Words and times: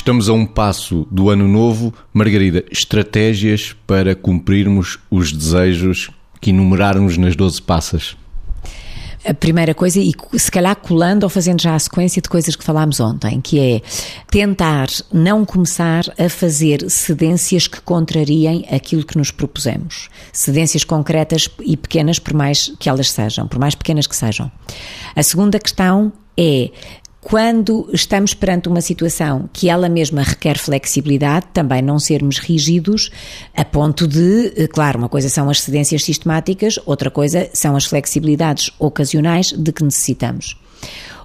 Estamos 0.00 0.30
a 0.30 0.32
um 0.32 0.46
passo 0.46 1.06
do 1.10 1.28
ano 1.28 1.46
novo. 1.46 1.92
Margarida, 2.10 2.64
estratégias 2.70 3.76
para 3.86 4.16
cumprirmos 4.16 4.98
os 5.10 5.30
desejos 5.30 6.10
que 6.40 6.48
enumerarmos 6.48 7.18
nas 7.18 7.36
12 7.36 7.60
passas? 7.60 8.16
a 9.22 9.34
primeira 9.34 9.74
coisa, 9.74 10.00
e 10.00 10.14
se 10.38 10.50
calhar 10.50 10.74
colando 10.74 11.24
ou 11.24 11.28
fazendo 11.28 11.60
já 11.60 11.74
a 11.74 11.78
sequência 11.78 12.22
de 12.22 12.30
coisas 12.30 12.56
que 12.56 12.64
falámos 12.64 12.98
ontem, 13.00 13.38
que 13.38 13.60
é 13.60 13.82
tentar 14.30 14.86
não 15.12 15.44
começar 15.44 16.04
a 16.18 16.30
fazer 16.30 16.88
cedências 16.88 17.66
que 17.66 17.82
contrariem 17.82 18.64
aquilo 18.72 19.04
que 19.04 19.18
nos 19.18 19.30
propusemos. 19.30 20.08
Cedências 20.32 20.82
concretas 20.82 21.50
e 21.60 21.76
pequenas, 21.76 22.18
por 22.18 22.32
mais 22.32 22.72
que 22.78 22.88
elas 22.88 23.10
sejam, 23.10 23.46
por 23.46 23.58
mais 23.58 23.74
pequenas 23.74 24.06
que 24.06 24.16
sejam. 24.16 24.50
A 25.14 25.22
segunda 25.22 25.58
questão 25.58 26.10
é 26.38 26.70
quando 27.20 27.90
estamos 27.92 28.32
perante 28.32 28.68
uma 28.68 28.80
situação 28.80 29.48
que 29.52 29.68
ela 29.68 29.88
mesma 29.88 30.22
requer 30.22 30.56
flexibilidade, 30.58 31.46
também 31.52 31.82
não 31.82 31.98
sermos 31.98 32.38
rígidos 32.38 33.10
a 33.54 33.64
ponto 33.64 34.06
de, 34.08 34.52
eh, 34.56 34.66
claro, 34.66 34.98
uma 34.98 35.08
coisa 35.08 35.28
são 35.28 35.50
as 35.50 35.60
cedências 35.60 36.02
sistemáticas, 36.02 36.78
outra 36.86 37.10
coisa 37.10 37.50
são 37.52 37.76
as 37.76 37.84
flexibilidades 37.84 38.70
ocasionais 38.78 39.52
de 39.52 39.70
que 39.70 39.84
necessitamos. 39.84 40.58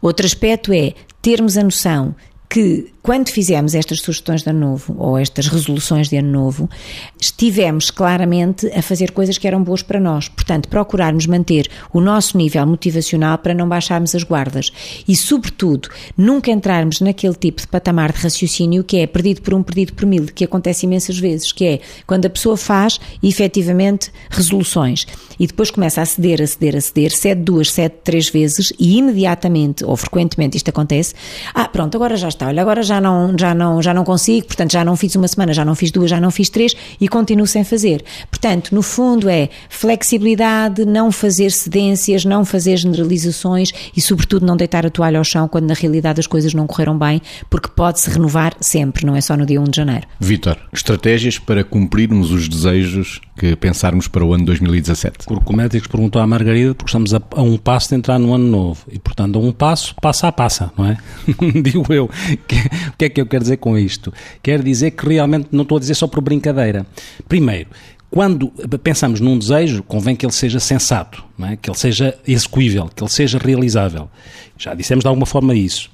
Outro 0.00 0.24
aspecto 0.24 0.72
é 0.72 0.94
termos 1.20 1.58
a 1.58 1.62
noção 1.62 2.14
que 2.52 2.92
quando 3.02 3.30
fizemos 3.30 3.74
estas 3.74 4.00
sugestões 4.00 4.42
de 4.42 4.50
ano 4.50 4.60
novo 4.60 4.94
ou 4.96 5.18
estas 5.18 5.48
resoluções 5.48 6.08
de 6.08 6.18
ano 6.18 6.30
novo, 6.30 6.70
estivemos 7.18 7.90
claramente 7.90 8.66
a 8.68 8.82
fazer 8.82 9.10
coisas 9.10 9.38
que 9.38 9.48
eram 9.48 9.64
boas 9.64 9.82
para 9.82 9.98
nós. 9.98 10.28
Portanto, 10.28 10.68
procurarmos 10.68 11.26
manter 11.26 11.68
o 11.92 12.00
nosso 12.00 12.36
nível 12.36 12.64
motivacional 12.64 13.38
para 13.38 13.54
não 13.54 13.68
baixarmos 13.68 14.14
as 14.14 14.22
guardas 14.22 14.70
e, 15.08 15.16
sobretudo, 15.16 15.88
nunca 16.16 16.50
entrarmos 16.52 17.00
naquele 17.00 17.34
tipo 17.34 17.62
de 17.62 17.66
patamar 17.66 18.12
de 18.12 18.20
raciocínio 18.20 18.84
que 18.84 18.98
é 18.98 19.06
perdido 19.06 19.40
por 19.40 19.54
um, 19.54 19.62
perdido 19.62 19.94
por 19.94 20.04
mil, 20.06 20.26
que 20.26 20.44
acontece 20.44 20.84
imensas 20.84 21.18
vezes, 21.18 21.50
que 21.50 21.64
é 21.64 21.80
quando 22.06 22.26
a 22.26 22.30
pessoa 22.30 22.56
faz 22.56 23.00
efetivamente 23.22 24.12
resoluções 24.30 25.06
e 25.40 25.46
depois 25.46 25.70
começa 25.70 26.02
a 26.02 26.06
ceder, 26.06 26.40
a 26.40 26.46
ceder, 26.46 26.76
a 26.76 26.80
ceder, 26.80 27.10
cede 27.10 27.42
duas, 27.42 27.72
cede 27.72 27.94
três 28.04 28.28
vezes 28.28 28.72
e 28.78 28.98
imediatamente 28.98 29.84
ou 29.84 29.96
frequentemente 29.96 30.56
isto 30.56 30.68
acontece, 30.68 31.14
ah, 31.54 31.66
pronto, 31.66 31.96
agora 31.96 32.16
já 32.16 32.28
está 32.28 32.41
está, 32.42 32.48
olha, 32.48 32.62
agora 32.62 32.82
já 32.82 33.00
não, 33.00 33.34
já, 33.38 33.54
não, 33.54 33.80
já 33.80 33.94
não 33.94 34.04
consigo, 34.04 34.46
portanto 34.46 34.72
já 34.72 34.84
não 34.84 34.96
fiz 34.96 35.14
uma 35.14 35.28
semana, 35.28 35.52
já 35.52 35.64
não 35.64 35.74
fiz 35.74 35.90
duas, 35.90 36.10
já 36.10 36.20
não 36.20 36.30
fiz 36.30 36.48
três 36.48 36.74
e 37.00 37.08
continuo 37.08 37.46
sem 37.46 37.64
fazer. 37.64 38.04
Portanto, 38.30 38.74
no 38.74 38.82
fundo 38.82 39.28
é 39.28 39.48
flexibilidade, 39.68 40.84
não 40.84 41.12
fazer 41.12 41.50
cedências, 41.50 42.24
não 42.24 42.44
fazer 42.44 42.76
generalizações 42.76 43.70
e, 43.96 44.00
sobretudo, 44.00 44.44
não 44.44 44.56
deitar 44.56 44.84
a 44.84 44.90
toalha 44.90 45.18
ao 45.18 45.24
chão 45.24 45.46
quando 45.46 45.68
na 45.68 45.74
realidade 45.74 46.20
as 46.20 46.26
coisas 46.26 46.52
não 46.54 46.66
correram 46.66 46.98
bem, 46.98 47.20
porque 47.48 47.68
pode-se 47.68 48.10
renovar 48.10 48.54
sempre, 48.60 49.06
não 49.06 49.14
é 49.14 49.20
só 49.20 49.36
no 49.36 49.46
dia 49.46 49.60
1 49.60 49.64
de 49.64 49.76
janeiro. 49.76 50.06
Vitor, 50.18 50.56
estratégias 50.72 51.38
para 51.38 51.62
cumprirmos 51.62 52.30
os 52.30 52.48
desejos 52.48 53.20
que 53.36 53.56
pensarmos 53.56 54.08
para 54.08 54.24
o 54.24 54.34
ano 54.34 54.44
2017? 54.44 55.26
Porque 55.26 55.52
o 55.52 55.56
médico 55.56 55.88
perguntou 55.88 56.20
à 56.20 56.26
Margarida, 56.26 56.74
porque 56.74 56.90
estamos 56.90 57.14
a, 57.14 57.20
a, 57.30 57.42
um 57.42 57.56
passo 57.56 57.90
de 57.90 57.96
entrar 57.96 58.18
no 58.18 58.34
ano 58.34 58.46
novo. 58.46 58.84
E, 58.90 58.98
portanto, 58.98 59.36
a 59.36 59.42
um 59.42 59.52
passo, 59.52 59.94
passa 60.00 60.28
a 60.28 60.32
passa, 60.32 60.72
não 60.76 60.86
é? 60.86 60.96
Digo 61.62 61.92
eu. 61.92 62.10
o 62.92 62.96
que 62.96 63.04
é 63.04 63.08
que 63.08 63.20
eu 63.20 63.26
quero 63.26 63.42
dizer 63.42 63.56
com 63.58 63.76
isto? 63.76 64.12
Quero 64.42 64.62
dizer 64.62 64.92
que 64.92 65.06
realmente 65.06 65.48
não 65.52 65.62
estou 65.62 65.76
a 65.76 65.80
dizer 65.80 65.94
só 65.94 66.06
por 66.06 66.20
brincadeira. 66.20 66.86
Primeiro, 67.28 67.68
quando 68.10 68.48
pensamos 68.82 69.20
num 69.20 69.38
desejo, 69.38 69.82
convém 69.82 70.14
que 70.14 70.26
ele 70.26 70.32
seja 70.32 70.60
sensato, 70.60 71.24
é? 71.40 71.56
que 71.56 71.70
ele 71.70 71.78
seja 71.78 72.14
execuível, 72.26 72.90
que 72.94 73.02
ele 73.02 73.10
seja 73.10 73.38
realizável. 73.38 74.10
Já 74.58 74.74
dissemos 74.74 75.02
de 75.02 75.08
alguma 75.08 75.26
forma 75.26 75.54
isso 75.54 75.90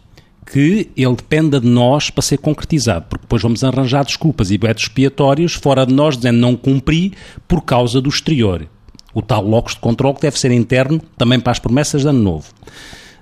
que 0.50 0.90
ele 0.96 1.14
dependa 1.14 1.60
de 1.60 1.68
nós 1.68 2.10
para 2.10 2.22
ser 2.22 2.38
concretizado, 2.38 3.06
porque 3.08 3.22
depois 3.22 3.42
vamos 3.42 3.62
arranjar 3.62 4.04
desculpas 4.04 4.50
e 4.50 4.56
betos 4.56 4.84
expiatórios 4.84 5.52
fora 5.54 5.84
de 5.84 5.92
nós, 5.92 6.16
dizendo 6.16 6.38
não 6.38 6.56
cumpri 6.56 7.12
por 7.46 7.62
causa 7.62 8.00
do 8.00 8.08
exterior. 8.08 8.66
O 9.12 9.20
tal 9.20 9.46
locus 9.46 9.74
de 9.74 9.80
controle 9.80 10.14
que 10.14 10.22
deve 10.22 10.38
ser 10.38 10.50
interno 10.50 11.00
também 11.16 11.38
para 11.38 11.52
as 11.52 11.58
promessas 11.58 12.02
de 12.02 12.08
ano 12.08 12.22
novo. 12.22 12.46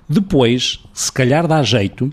Depois, 0.07 0.79
se 0.93 1.11
calhar 1.11 1.47
dá 1.47 1.61
jeito 1.63 2.11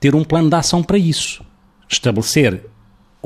ter 0.00 0.14
um 0.14 0.24
plano 0.24 0.48
de 0.48 0.56
ação 0.56 0.82
para 0.82 0.98
isso. 0.98 1.44
Estabelecer 1.88 2.68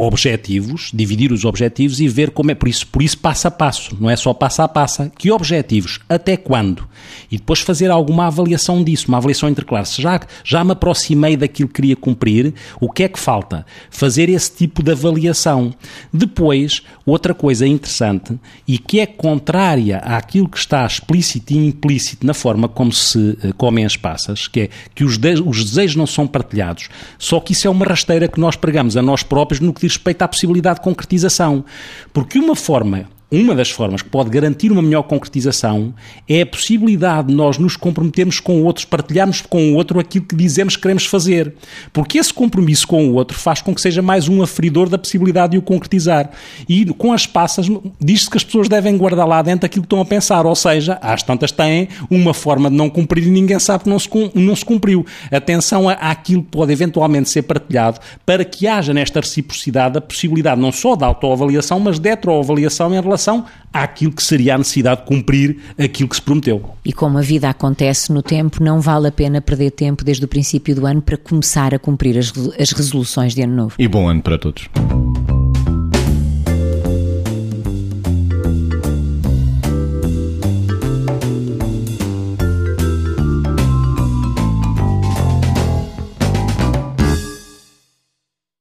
objetivos, 0.01 0.91
dividir 0.95 1.31
os 1.31 1.45
objetivos 1.45 2.01
e 2.01 2.09
ver 2.09 2.31
como 2.31 2.51
é. 2.51 2.55
Por 2.55 2.69
isso, 2.69 2.87
por 2.87 3.03
isso 3.03 3.19
passo 3.19 3.49
a 3.49 3.51
passo, 3.51 3.97
não 4.01 4.09
é 4.09 4.17
só 4.17 4.33
passo 4.33 4.63
a 4.63 4.69
passo. 4.69 5.11
Que 5.19 5.31
objetivos? 5.31 6.01
Até 6.09 6.37
quando? 6.37 6.89
E 7.31 7.37
depois 7.37 7.61
fazer 7.61 7.91
alguma 7.91 8.27
avaliação 8.27 8.83
disso, 8.83 9.09
uma 9.09 9.19
avaliação 9.19 9.49
entre 9.49 9.65
claros. 9.65 9.95
Já, 9.97 10.21
já 10.43 10.65
me 10.65 10.73
aproximei 10.73 11.37
daquilo 11.37 11.69
que 11.69 11.75
queria 11.75 11.97
cumprir, 11.97 12.55
o 12.81 12.91
que 12.91 13.03
é 13.03 13.09
que 13.09 13.19
falta? 13.19 13.67
Fazer 13.91 14.29
esse 14.29 14.51
tipo 14.53 14.83
de 14.83 14.93
avaliação. 14.93 15.73
Depois, 16.13 16.83
outra 17.05 17.35
coisa 17.35 17.67
interessante 17.67 18.39
e 18.67 18.79
que 18.79 19.01
é 19.01 19.07
contrária 19.07 19.99
àquilo 19.99 20.49
que 20.49 20.59
está 20.59 20.87
explícito 20.87 21.53
e 21.53 21.59
implícito 21.59 22.27
na 22.27 22.35
forma 22.35 22.69
como 22.69 22.93
se 22.93 23.19
uh, 23.19 23.55
comem 23.57 23.85
as 23.85 23.97
passas, 23.97 24.49
que 24.49 24.61
é 24.61 24.69
que 24.95 25.05
os, 25.05 25.19
de, 25.19 25.35
os 25.43 25.65
desejos 25.65 25.97
não 25.97 26.07
são 26.07 26.27
partilhados. 26.27 26.89
Só 27.19 27.39
que 27.41 27.53
isso 27.53 27.67
é 27.67 27.71
uma 27.71 27.85
rasteira 27.85 28.29
que 28.29 28.41
nós 28.41 28.57
pregamos 28.57 28.97
a 28.97 29.03
nós 29.03 29.23
próprios 29.23 29.61
no 29.61 29.73
que 29.73 29.81
diz 29.83 29.90
respeito 29.91 30.23
à 30.23 30.29
possibilidade 30.29 30.77
de 30.77 30.85
concretização. 30.85 31.65
Porque 32.13 32.39
uma 32.39 32.57
forma 32.57 33.09
uma 33.31 33.55
das 33.55 33.71
formas 33.71 34.03
que 34.03 34.09
pode 34.09 34.29
garantir 34.29 34.73
uma 34.73 34.83
melhor 34.83 35.05
concretização 35.05 35.95
é 36.29 36.43
a 36.43 36.47
possibilidade 36.47 37.29
de 37.29 37.35
nós 37.35 37.59
nos 37.59 37.77
comprometermos 37.77 38.41
com 38.41 38.65
outros, 38.65 38.85
partilharmos 38.85 39.41
com 39.41 39.73
o 39.73 39.77
outro 39.77 40.01
aquilo 40.01 40.25
que 40.25 40.35
dizemos 40.35 40.75
que 40.75 40.83
queremos 40.83 41.07
fazer. 41.07 41.55
Porque 41.93 42.19
esse 42.19 42.35
compromisso 42.35 42.89
com 42.89 43.09
o 43.09 43.15
outro 43.15 43.39
faz 43.39 43.63
com 43.63 43.73
que 43.73 43.81
seja 43.81 44.03
mais 44.03 44.29
um 44.29 44.43
aferidor 44.43 44.89
da 44.89 44.99
possibilidade 44.99 45.53
de 45.53 45.59
o 45.59 45.63
concretizar. 45.63 46.31
E 46.69 46.85
com 46.87 47.13
as 47.13 47.25
passas, 47.25 47.67
diz-se 48.01 48.29
que 48.29 48.37
as 48.37 48.43
pessoas 48.43 48.69
devem 48.69 48.97
guardar 48.99 49.29
lá 49.29 49.41
dentro 49.43 49.65
aquilo 49.65 49.83
que 49.83 49.87
estão 49.87 50.01
a 50.01 50.05
pensar. 50.05 50.45
Ou 50.45 50.57
seja, 50.57 50.99
às 51.01 51.23
tantas 51.23 51.53
têm 51.53 51.89
uma 52.11 52.35
forma 52.35 52.69
de 52.69 52.77
não 52.77 52.91
cumprir 52.91 53.29
e 53.29 53.31
ninguém 53.31 53.61
sabe 53.61 53.85
que 53.85 53.91
não 53.91 53.99
se, 54.01 54.09
não 54.35 54.57
se 54.57 54.65
cumpriu. 54.65 55.07
Atenção 55.31 55.89
àquilo 55.89 56.43
que 56.43 56.51
pode 56.51 56.73
eventualmente 56.73 57.29
ser 57.29 57.43
partilhado 57.43 58.01
para 58.27 58.45
que 58.45 58.67
haja 58.67 58.93
nesta 58.93 59.21
reciprocidade 59.21 59.99
a 59.99 60.01
possibilidade 60.01 60.61
não 60.61 60.73
só 60.73 60.97
da 60.97 61.07
autoavaliação, 61.07 61.79
mas 61.79 62.01
de 62.01 62.09
heteroavaliação 62.09 62.93
em 62.93 63.01
relação 63.01 63.20
relação 63.21 63.45
àquilo 63.73 64.13
que 64.13 64.23
seria 64.23 64.55
a 64.55 64.59
necessidade 64.59 65.03
de 65.03 65.07
cumprir 65.07 65.59
aquilo 65.79 66.09
que 66.09 66.17
se 66.17 66.23
prometeu. 66.23 66.75
E 66.85 66.93
como 66.93 67.19
a 67.19 67.21
vida 67.21 67.49
acontece 67.49 68.13
no 68.13 68.23
tempo, 68.23 68.63
não 68.63 68.81
vale 68.81 69.09
a 69.09 69.13
pena 69.13 69.41
perder 69.41 69.71
tempo 69.71 70.05
desde 70.05 70.25
o 70.25 70.29
princípio 70.29 70.75
do 70.75 70.87
ano 70.87 71.03
para 71.03 71.17
começar 71.17 71.75
a 71.75 71.79
cumprir 71.79 72.19
as, 72.19 72.33
as 72.59 72.73
resoluções 72.73 73.35
de 73.35 73.43
ano 73.43 73.55
novo. 73.55 73.75
E 73.79 73.87
bom 73.87 74.09
ano 74.09 74.23
para 74.23 74.39
todos. 74.39 74.69